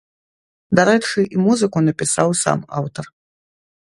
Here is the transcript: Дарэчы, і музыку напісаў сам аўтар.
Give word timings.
Дарэчы, 0.79 1.25
і 1.37 1.43
музыку 1.49 1.77
напісаў 1.91 2.29
сам 2.43 2.59
аўтар. 2.81 3.05